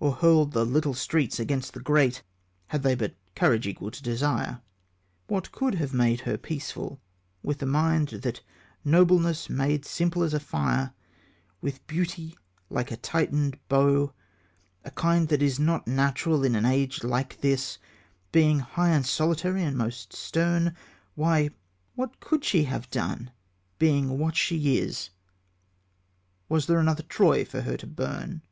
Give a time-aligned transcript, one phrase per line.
[0.00, 2.22] Or hurled the little streets against the great,
[2.66, 4.60] Had they but courage equal to desire?
[5.28, 7.00] What could have made her peaceful
[7.42, 8.42] with a mind That
[8.84, 10.92] nobleness made simple as a fire,
[11.62, 12.36] With beauty
[12.68, 14.12] like a tightened bow,
[14.84, 17.78] a kind That is not natural in an age like this,
[18.30, 20.76] Being high and solitary, and most stern?
[21.14, 21.48] Why,
[21.94, 23.30] what could she have done,
[23.78, 25.08] being what she is?
[26.50, 28.42] Was there another Troy for her to burn?